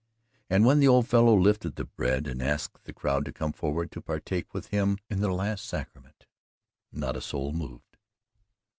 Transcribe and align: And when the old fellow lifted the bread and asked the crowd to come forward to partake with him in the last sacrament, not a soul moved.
And 0.49 0.65
when 0.65 0.79
the 0.79 0.87
old 0.87 1.07
fellow 1.07 1.37
lifted 1.39 1.75
the 1.75 1.85
bread 1.85 2.25
and 2.25 2.41
asked 2.41 2.85
the 2.85 2.91
crowd 2.91 3.23
to 3.25 3.31
come 3.31 3.53
forward 3.53 3.91
to 3.91 4.01
partake 4.01 4.51
with 4.51 4.69
him 4.69 4.97
in 5.11 5.19
the 5.21 5.31
last 5.31 5.63
sacrament, 5.63 6.25
not 6.91 7.15
a 7.15 7.21
soul 7.21 7.51
moved. 7.53 7.97